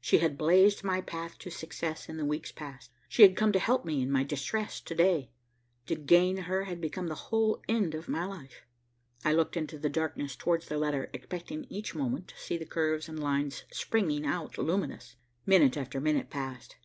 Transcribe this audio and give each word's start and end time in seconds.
She 0.00 0.18
had 0.18 0.38
blazed 0.38 0.84
my 0.84 1.00
path 1.00 1.36
to 1.38 1.50
success 1.50 2.08
in 2.08 2.16
the 2.16 2.24
weeks 2.24 2.52
past. 2.52 2.92
She 3.08 3.22
had 3.22 3.34
come 3.36 3.50
to 3.50 3.58
help 3.58 3.84
me 3.84 4.00
in 4.02 4.08
my 4.08 4.22
distress 4.22 4.80
to 4.80 4.94
day. 4.94 5.32
To 5.86 5.96
gain 5.96 6.36
her 6.36 6.62
had 6.62 6.80
become 6.80 7.08
the 7.08 7.16
whole 7.16 7.60
end 7.68 7.92
of 7.92 8.08
my 8.08 8.24
life. 8.24 8.62
I 9.24 9.32
looked 9.32 9.56
into 9.56 9.76
the 9.76 9.90
darkness 9.90 10.36
towards 10.36 10.68
the 10.68 10.78
letter, 10.78 11.10
expecting 11.12 11.66
each 11.70 11.92
moment 11.92 12.28
to 12.28 12.38
see 12.38 12.56
the 12.56 12.64
curves 12.64 13.08
and 13.08 13.18
lines 13.18 13.64
springing 13.72 14.24
out 14.24 14.56
luminous. 14.58 15.16
Minute 15.44 15.76
after 15.76 16.00
minute 16.00 16.30
passed. 16.30 16.76